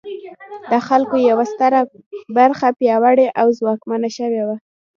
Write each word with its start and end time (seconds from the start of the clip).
د 0.71 0.73
خلکو 0.87 1.15
یوه 1.29 1.45
ستره 1.53 1.79
برخه 2.37 2.67
پیاوړې 2.79 3.27
او 3.39 3.47
ځواکمنه 3.59 4.09
شوې 4.17 4.41
وه. 4.47 4.55